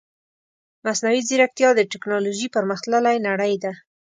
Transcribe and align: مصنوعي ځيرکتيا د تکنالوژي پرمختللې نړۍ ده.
مصنوعي 0.85 1.21
ځيرکتيا 1.27 1.69
د 1.75 1.81
تکنالوژي 1.93 2.47
پرمختللې 2.55 3.15
نړۍ 3.27 3.53
ده. 3.63 3.71